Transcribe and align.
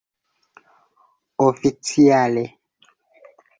oficiale 1.47 2.43